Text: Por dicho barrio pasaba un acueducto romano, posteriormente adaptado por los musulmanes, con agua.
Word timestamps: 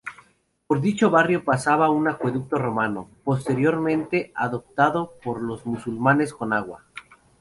Por 0.65 0.81
dicho 0.81 1.11
barrio 1.11 1.43
pasaba 1.45 1.91
un 1.91 2.07
acueducto 2.07 2.55
romano, 2.57 3.07
posteriormente 3.23 4.31
adaptado 4.33 5.13
por 5.23 5.39
los 5.43 5.67
musulmanes, 5.67 6.33
con 6.33 6.53
agua. 6.53 6.83